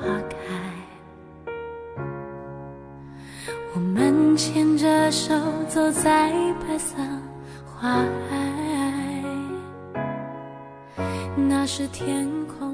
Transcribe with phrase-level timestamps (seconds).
[0.00, 1.52] 花开，
[3.74, 5.34] 我们牵着手
[5.68, 6.32] 走在
[6.66, 6.96] 白色
[7.66, 7.98] 花
[8.30, 9.22] 海，
[11.36, 12.70] 那是天空。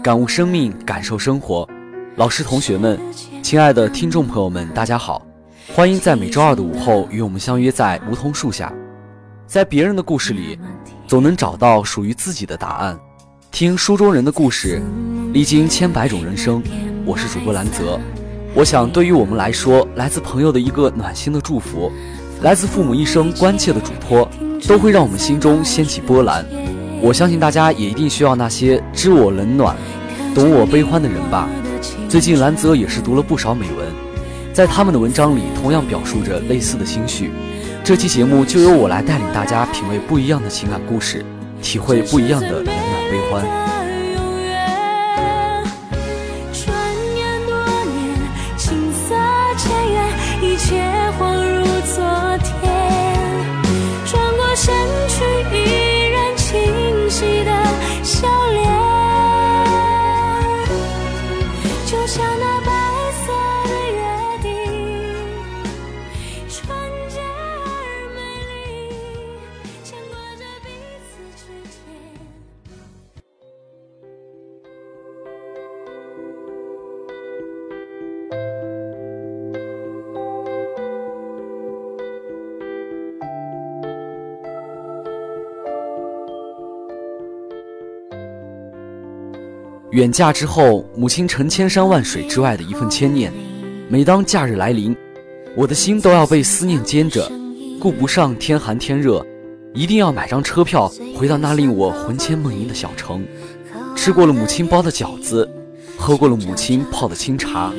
[0.00, 1.68] 感悟生命，感受生活。
[2.14, 2.98] 老师、同学们，
[3.42, 5.26] 亲爱的听众朋友们，大家好！
[5.74, 8.72] 欢迎在每周二的午后与我们相约在梧桐树下，
[9.44, 10.56] 在别人的故事里，
[11.08, 12.98] 总能找到属于自己的答案。
[13.50, 14.80] 听书中人的故事，
[15.32, 16.62] 历经千百种人生。
[17.04, 18.00] 我是主播兰泽。
[18.54, 21.90] 我想，对于我们来说，来自朋友的一个暖心的祝福，
[22.42, 24.30] 来自父母一生关切的嘱托，
[24.68, 26.46] 都会让我们心中掀起波澜。
[27.02, 29.76] 我相信大家也一定需要那些知我冷暖、
[30.34, 31.48] 懂我悲欢的人吧。
[32.08, 33.86] 最近兰泽也是读了不少美文，
[34.54, 37.30] 在他们的文章里同样表述着类似的心绪。
[37.82, 41.24] 这期节目就由我来带领大家品味不一样的情感故事，
[41.60, 43.69] 体会不一样的冷暖悲欢。
[89.92, 93.32] 远嫁之后，母亲成千山万水之外的一份牵念，
[93.88, 94.96] 每当假日来临，
[95.56, 97.28] 我的心都要被思念煎着，
[97.80, 99.26] 顾不上天寒天热，
[99.74, 100.86] 一定要买张车票
[101.16, 103.26] 回到那令我魂牵梦萦的小城。
[103.96, 105.48] 吃过了母亲包的饺子，
[105.96, 107.72] 喝过了母亲泡的清茶，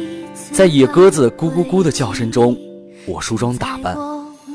[0.51, 2.57] 在野鸽子咕咕咕的叫声中，
[3.05, 3.95] 我梳妆打扮，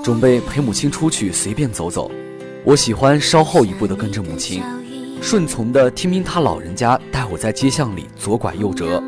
[0.04, 2.10] 准备陪母亲出去随便走走。
[2.64, 4.62] 我喜欢稍后一步的跟着母亲。
[5.20, 9.02] 顺从的听命他老人家带我在街巷里左拐右折，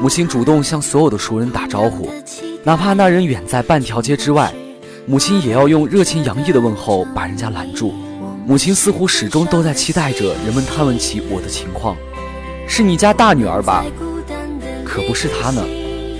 [0.00, 2.10] 母亲主动向所有的熟人打招呼，
[2.62, 4.52] 哪怕那人远在半条街之外，
[5.06, 7.92] 母亲也要用热情洋溢的问候把人家拦住。
[8.46, 11.96] 母亲似乎始终都在期待着人们探问起我的情况，
[12.68, 13.84] 是你家大女儿吧？
[14.84, 15.64] 可不是她呢，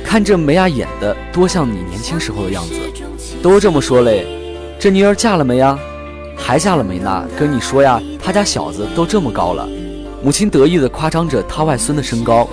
[0.04, 2.74] 看这眉啊眼的，多像你年轻时候的样子。
[3.42, 4.26] 都这么说嘞，
[4.80, 5.78] 这妮儿嫁了没呀？
[6.46, 7.26] 还嫁了没呢？
[7.38, 9.66] 跟你说呀，他家小子都这么高了。
[10.22, 12.46] 母亲得意地夸张着他外孙的身高，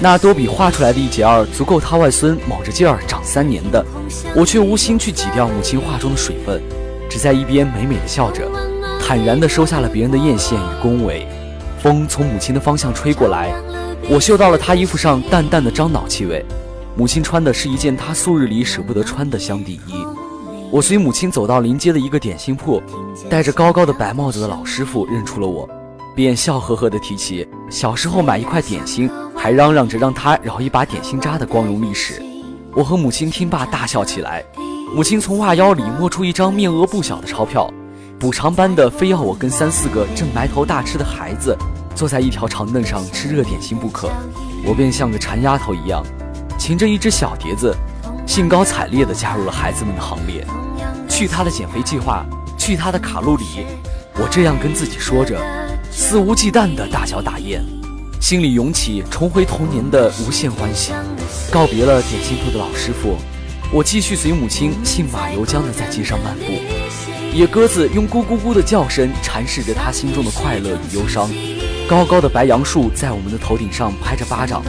[0.00, 3.86] 那都比画出来的一截儿足够他外孙卯着劲儿长三年的。
[4.34, 6.60] 我却无心去挤掉母亲话中的水分，
[7.08, 8.50] 只在一边美美的笑着，
[9.00, 11.24] 坦然地收下了别人的艳羡与恭维。
[11.80, 13.54] 风从母亲的方向吹过来，
[14.08, 16.44] 我嗅到了她衣服上淡淡的樟脑气味。
[16.96, 20.04] 母亲穿的是一件她素日里舍不得穿的香底衣。
[20.72, 22.80] 我随母亲走到临街的一个点心铺，
[23.28, 25.68] 戴着高高的白帽子的老师傅认出了我，
[26.14, 32.22] 便笑呵呵地提起小时候买一块点心，还嚷嚷着让他饶一把点心渣的光荣历史。
[32.72, 34.44] 我和母亲听罢大笑起来，
[34.94, 37.68] 母亲从袜腰里摸出一张面额不小的钞票，
[38.16, 41.56] 补偿般的非要我跟三四个正埋头大吃的孩子
[41.96, 44.08] 坐在一条长凳上吃热点心不可，
[44.64, 46.00] 我便像个馋丫头一样，
[46.56, 47.74] 擎着一只小碟子。
[48.30, 50.46] 兴高采烈地加入了孩子们的行列，
[51.08, 52.24] 去他的减肥计划，
[52.56, 53.66] 去他的卡路里，
[54.14, 55.36] 我这样跟自己说着，
[55.90, 57.60] 肆无忌惮地大嚼大咽，
[58.20, 60.92] 心里涌起重回童年的无限欢喜。
[61.50, 63.16] 告别了点心铺的老师傅，
[63.72, 66.44] 我继续随母亲信马由缰地在街上漫步。
[67.34, 71.28] 野鸽子用咕咕咕的叫声阐释着他心中的快乐与忧伤。
[71.88, 74.62] 高高的白杨树在我们的头顶上拍着巴掌。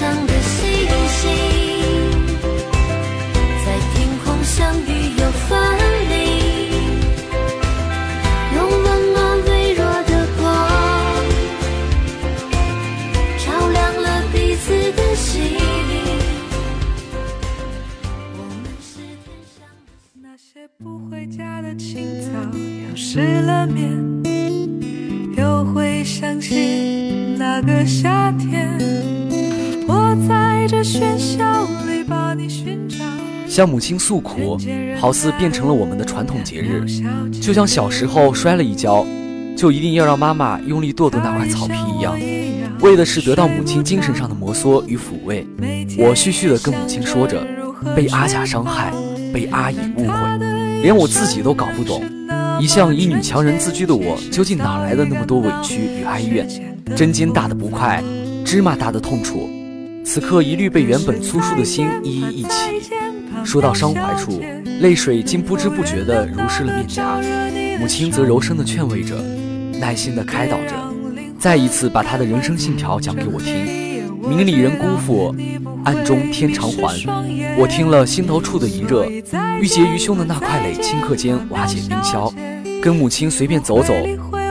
[0.00, 1.69] 上的星星
[33.60, 34.58] 向母亲诉苦，
[34.98, 36.82] 好似变成了我们的传统节日，
[37.42, 39.04] 就像小时候摔了一跤，
[39.54, 42.18] 就一定要让妈妈用力跺跺那块草皮一样，
[42.80, 45.46] 为的是得到母亲精神上的摩挲与抚慰。
[45.98, 47.46] 我絮絮地跟母亲说着，
[47.94, 48.94] 被阿甲伤害，
[49.30, 50.38] 被阿乙误会，
[50.80, 52.02] 连我自己都搞不懂。
[52.62, 56.48] 一向以女强人自居的我，究竟哪来的那么多委屈与哀怨？
[56.96, 58.02] 针尖大的不快，
[58.42, 59.50] 芝麻大的痛楚，
[60.04, 62.50] 此刻一律被原本粗疏的心一一忆起。
[63.44, 64.42] 说到伤怀处，
[64.80, 67.20] 泪水竟不知不觉地濡湿了面颊。
[67.78, 69.16] 母亲则柔声地劝慰着，
[69.78, 70.74] 耐心地开导着，
[71.38, 75.34] 再一次把她的人生信条讲给我听：明里人辜负，
[75.84, 76.94] 暗中天偿还。
[77.56, 79.06] 我听了，心头处的一热，
[79.60, 82.32] 郁结于胸的那块垒，顷刻间瓦解冰消。
[82.82, 83.94] 跟母亲随便走走，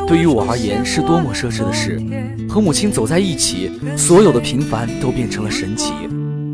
[0.09, 2.01] 对于我而言是多么奢侈的事。
[2.49, 5.93] 和母亲走在一起，所有的平凡都变成了神奇。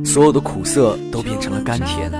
[0.04, 2.12] 所有的苦涩都变成了甘甜，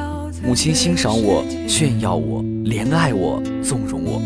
[0.42, 4.22] 母亲欣赏我，炫耀我，怜爱我，纵容我，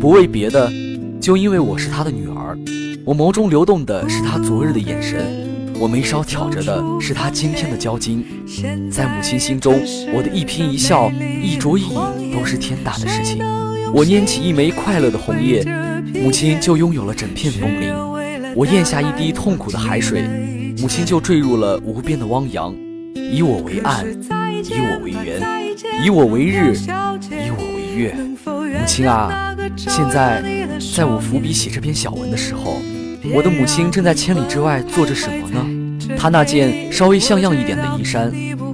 [0.00, 0.72] 不为别的，
[1.20, 2.58] 就因为我是她的女儿。
[3.04, 5.46] 我眸中流动的是她昨日的眼神，
[5.78, 8.22] 我眉梢挑着的是她今天的娇矜。
[8.90, 9.78] 在母亲心中，
[10.14, 11.10] 我的一颦一笑，
[11.42, 13.44] 一啄一饮都是天大的事情。
[13.92, 15.62] 我拈起一枚快乐的红叶，
[16.14, 17.92] 母亲就拥有了整片枫林；
[18.54, 20.22] 我咽下一滴痛苦的海水，
[20.78, 22.74] 母亲就坠入了无边的汪洋。
[23.14, 25.42] 以我为岸，以我为圆，
[26.04, 26.74] 以我为日，
[27.30, 28.14] 以我为月。
[28.44, 30.42] 母亲啊，现在
[30.96, 32.76] 在我伏笔写这篇小文的时候，
[33.34, 35.66] 我的母亲正在千里之外做着什么呢？
[36.16, 38.32] 她那件稍微像样一点的衣衫，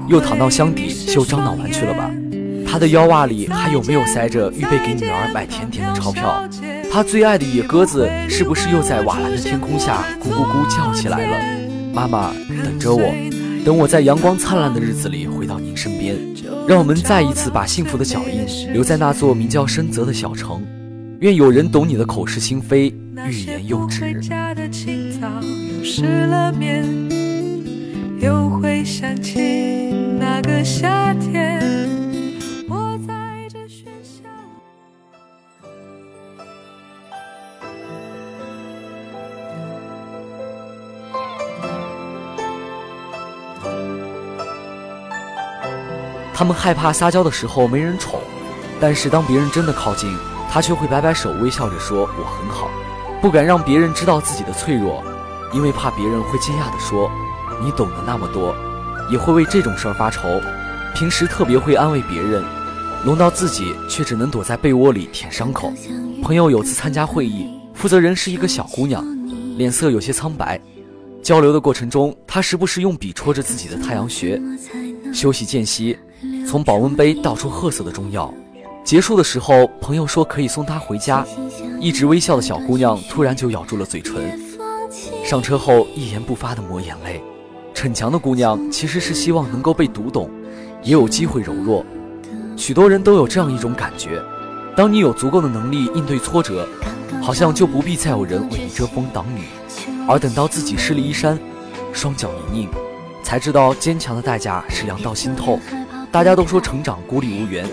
[0.08, 2.10] 又躺到箱底绣樟脑丸去了吧？
[2.66, 6.42] 她的腰袜里还有没有塞着预备给女儿买甜甜的钞票？
[6.90, 11.38] 她最爱的野鸽子是不是又在瓦蓝的天空下咕咕咕叫起来了？
[11.94, 12.34] 妈妈，
[12.64, 13.12] 等着我。
[13.64, 16.16] 等我在阳光灿烂的日子里回到您身边，
[16.66, 20.66] 让我们再一次把幸福的脚印留在那座名叫深泽的小城。
[21.20, 22.92] 愿有人懂你的口是心非，
[23.28, 24.20] 欲言又止。
[28.20, 29.38] 又会想起
[30.19, 32.00] 那个夏天。
[46.40, 48.19] 他们害怕撒娇的时候没人宠，
[48.81, 50.16] 但是当别人真的靠近，
[50.50, 52.70] 他却会摆摆手，微笑着说我很好，
[53.20, 55.04] 不敢让别人知道自己的脆弱，
[55.52, 57.10] 因为怕别人会惊讶地说
[57.62, 58.56] 你懂得那么多，
[59.10, 60.40] 也会为这种事儿发愁。
[60.94, 62.42] 平时特别会安慰别人，
[63.04, 65.70] 轮到自己却只能躲在被窝里舔伤口。
[66.22, 69.04] 朋友有次参加会议，负责人是一个小姑娘，
[69.59, 70.59] 脸色有些苍白。
[71.23, 74.40] 交流的过程中，她时不时用笔戳着自己的太阳穴。
[75.12, 75.99] 休息间隙。
[76.47, 78.32] 从保温杯倒出褐色的中药，
[78.85, 81.25] 结束的时候，朋友说可以送她回家。
[81.80, 84.38] 一直微笑的小姑娘突然就咬住了嘴唇。
[85.25, 87.23] 上车后一言不发的抹眼泪。
[87.73, 90.28] 逞强的姑娘其实是希望能够被读懂，
[90.82, 91.85] 也有机会柔弱。
[92.56, 94.20] 许多人都有这样一种感觉：
[94.76, 96.68] 当你有足够的能力应对挫折，
[97.23, 99.44] 好像就不必再有人为你遮风挡雨。
[100.09, 101.38] 而等到自己湿了衣衫，
[101.92, 102.68] 双脚泥泞，
[103.23, 105.59] 才知道坚强的代价是凉到心透。
[106.12, 107.64] 大家都说成长孤立无援，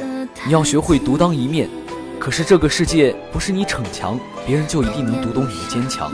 [0.46, 1.68] 你要学会独当一面。
[2.20, 6.12] 可是这个世界不是你逞强，别人就一定能读懂你的坚强。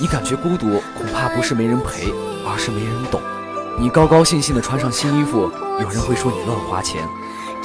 [0.00, 2.12] 你感觉孤独，恐怕不是没人陪，
[2.46, 3.20] 而是没人懂。
[3.80, 7.02] 你高高兴兴地穿上新衣服，有人会说你乱花钱。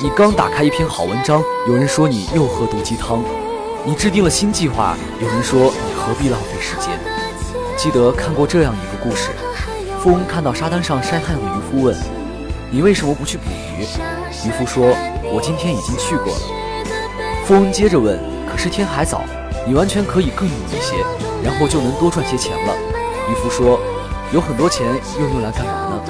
[0.02, 3.24] 你刚打开一篇好文章，有人说你又喝毒鸡汤。
[3.86, 6.90] 你制定了新计划，有人说你何必浪费时间。
[7.78, 9.30] 记得看过这样一个故事：
[10.00, 12.21] 富翁看到沙滩上晒太阳的渔夫问。
[12.74, 13.44] 你为什么不去捕
[13.78, 13.84] 鱼？
[14.48, 14.96] 渔夫说
[15.28, 16.40] ：“我今天已经去过了。”
[17.46, 18.18] 富翁接着问
[18.50, 19.24] ：“可是天还早，
[19.68, 20.96] 你完全可以更努一些，
[21.44, 22.74] 然后就能多赚些钱了。”
[23.30, 23.78] 渔夫说
[24.32, 24.88] ：“有很多钱
[25.20, 26.02] 又用来干嘛呢？”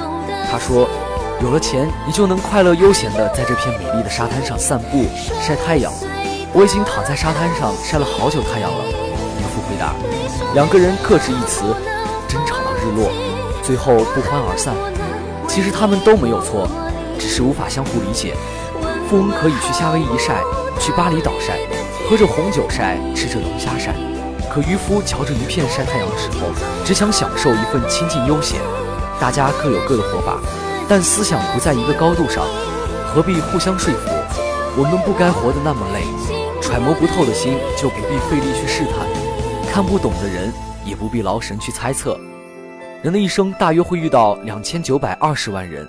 [0.52, 0.88] 他说
[1.42, 5.04] ：“有了钱，你就能快乐悠闲地在这片美丽的沙滩上散步
[5.40, 5.92] 晒太阳。”
[6.54, 8.84] 我已经躺在沙滩上晒了好久太阳了。
[8.86, 9.96] 渔夫回答。
[10.54, 11.64] 两个人各执一词，
[12.28, 13.10] 争吵到日落，
[13.64, 14.76] 最后不欢而散。
[15.52, 16.66] 其实他们都没有错，
[17.18, 18.34] 只是无法相互理解。
[19.06, 20.40] 富翁可以去夏威夷晒，
[20.80, 21.58] 去巴厘岛晒，
[22.08, 23.94] 喝着红酒晒，吃着龙虾晒。
[24.50, 26.48] 可渔夫瞧着鱼片晒太阳的时候，
[26.86, 28.62] 只想享受一份清静悠闲。
[29.20, 30.40] 大家各有各的活法，
[30.88, 32.46] 但思想不在一个高度上，
[33.14, 34.08] 何必互相说服？
[34.78, 36.00] 我们不该活得那么累。
[36.62, 39.06] 揣摩不透的心就不必费力去试探，
[39.70, 40.50] 看不懂的人
[40.82, 42.18] 也不必劳神去猜测。
[43.02, 45.84] 人的一生大约会遇到两千九百二十万人，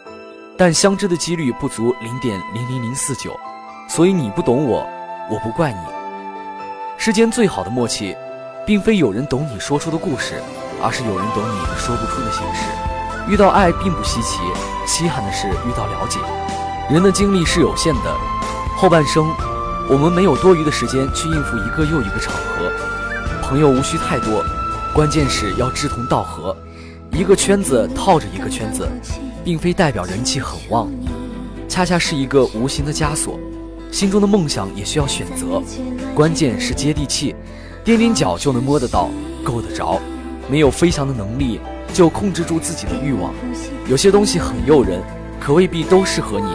[0.58, 3.39] 但相知的几率不足零点零零零四九，
[3.88, 4.84] 所以你不懂我，
[5.29, 5.77] 我不怪你。
[6.98, 8.17] 世间最好的默契，
[8.65, 10.41] 并非有人懂你说出的故事，
[10.82, 12.63] 而是有人懂你说不出的心事。
[13.29, 14.39] 遇到爱并不稀奇，
[14.88, 16.20] 稀罕的是遇到了解。
[16.89, 18.17] 人的精力是有限的，
[18.75, 19.32] 后半生，
[19.88, 22.72] 我们没有多余的时间去应付一个又一个场合。
[23.43, 24.43] 朋友无需太多，
[24.96, 26.58] 关键是要志同道合。
[27.13, 28.89] 一个圈子套着一个圈子，
[29.46, 30.89] 并非代表人气很旺，
[31.70, 33.39] 恰恰是一个无形的枷锁。
[33.91, 35.62] 心中的梦想也需要选择，
[36.15, 37.36] 关键是接地气，
[37.86, 39.12] 踮踮脚就能摸得到、
[39.43, 40.01] 够得着。
[40.50, 41.60] 没有飞翔的能力，
[41.93, 43.32] 就控制住自己的欲望。
[43.88, 45.00] 有些东西很诱人，
[45.39, 46.48] 可未必都适合你。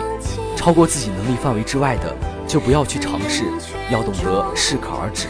[0.56, 2.12] 超过自己能力范围之外的，
[2.48, 3.44] 就不要去尝试。
[3.92, 5.28] 要懂得适可而止，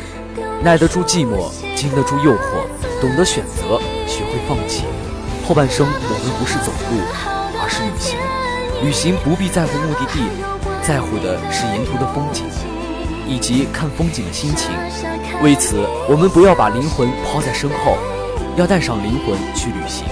[0.65, 2.67] 耐得住寂寞，经得住诱惑，
[3.03, 4.85] 懂得选择，学会放弃。
[5.49, 7.01] 后半生，我们不是走路，
[7.59, 8.19] 而是旅行。
[8.85, 10.21] 旅行不必在乎目的地，
[10.83, 12.45] 在乎的是沿途的风景，
[13.27, 14.71] 以及看风景的心情。
[15.43, 17.97] 为此，我们不要把灵魂抛在身后，
[18.57, 20.05] 要带上灵魂去旅行。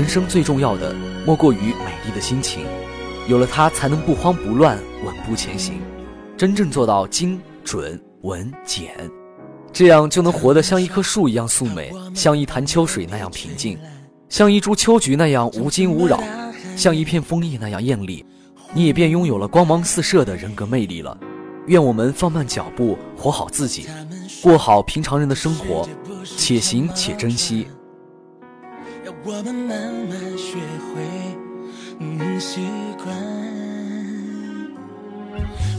[0.00, 0.94] 人生最重要的，
[1.26, 2.64] 莫过于美丽的心情，
[3.28, 5.74] 有了它，才能不慌不乱，稳步前行，
[6.38, 8.94] 真正做到精准稳简，
[9.70, 13.78] 这样就能活得像一棵树一样素美，像一潭秋水那样平静，
[14.30, 16.18] 像一株秋菊那样无惊无扰，
[16.74, 18.24] 像一片枫叶那样艳丽，
[18.72, 21.14] 你也便拥有了光芒四射的人格魅力了。
[21.66, 23.86] 愿我们放慢脚步，活好自己，
[24.42, 25.86] 过好平常人的生活，
[26.24, 27.66] 且行且珍惜。
[29.32, 30.58] 我们慢慢学
[30.90, 31.00] 会
[32.00, 32.62] 嗯习
[33.00, 33.16] 惯。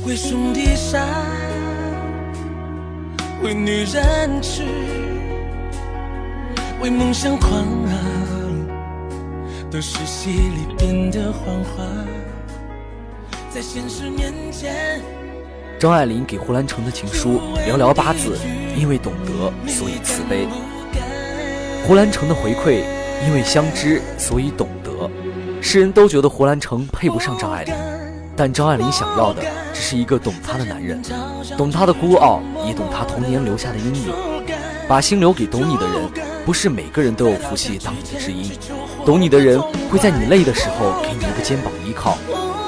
[0.06, 1.06] 为兄弟杀，
[3.44, 4.64] 为女人痴，
[6.82, 7.92] 为梦想狂傲，
[9.70, 11.84] 都是戏里边的谎话，
[13.50, 15.02] 在现实面前。
[15.78, 18.38] 张爱玲给胡兰成的情书寥寥八字，
[18.78, 20.48] 因为懂得，所以慈悲。
[21.86, 22.84] 胡兰成的回馈，
[23.28, 24.92] 因为相知，所以懂得。
[25.62, 27.74] 世人都觉得胡兰成配不上张爱玲，
[28.36, 31.02] 但张爱玲想要的只是一个懂她的男人，
[31.58, 34.14] 懂她的孤傲，也懂她童年留下的阴影。
[34.88, 38.52] 把心留给懂你的人，不是每个人都有福气当你的知音。
[39.06, 42.18] 懂你的人会在你累的时候给你一个肩膀依靠，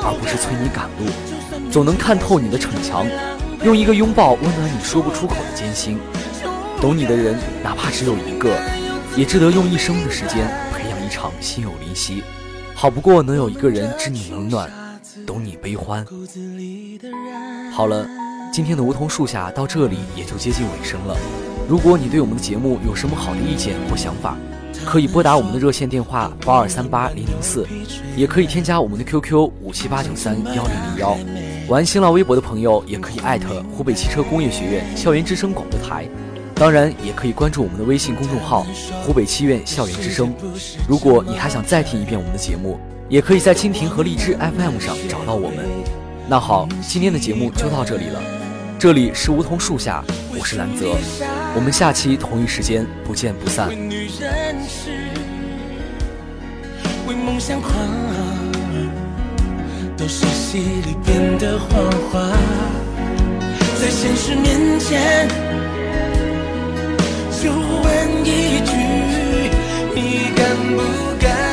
[0.03, 1.69] 而不是催你赶路。
[1.69, 3.05] 总能看透你的逞强，
[3.63, 5.99] 用一个拥抱温暖你说不出口的艰辛。
[6.79, 8.55] 懂你的人，哪怕只有一个，
[9.15, 12.23] 也值得用一生的时间培养一场心有灵犀。
[12.73, 14.69] 好不过能有一个人知你冷暖，
[15.25, 16.03] 懂你悲欢。
[17.71, 18.07] 好了，
[18.51, 21.15] 今天的梧桐树下到这里也就接近尾声了。
[21.69, 24.35] 如果你对我们的节目有什么好的意见或想法，
[24.83, 27.67] 可以拨打我们的热线电话八二三八零零四，
[28.17, 31.17] 也可以添加我们的 QQ 五七八九三幺零零幺。
[31.69, 36.05] 玩新浪微博的朋友也可以艾特湖北汽车工业学院校园之声广播台，
[36.55, 38.65] 当然也可以关注我们的微信公众号
[39.03, 40.33] 湖北七院校园之声。
[40.87, 42.79] 如果你还想再听一遍我们的节目，
[43.09, 45.65] 也可以在蜻蜓和荔枝 FM 上找到我们。
[46.27, 48.21] 那好，今天的节目就到这里了，
[48.79, 50.03] 这里是梧桐树下，
[50.39, 50.95] 我是兰泽，
[51.55, 53.67] 我们下期同一时间不见不散
[57.07, 57.13] 为。
[57.25, 57.71] 梦想狂，
[59.97, 62.29] 都是戏里边的谎话，
[63.79, 65.27] 在现实面前，
[68.25, 68.71] 一句
[69.95, 70.81] 你敢不
[71.19, 71.52] 敢？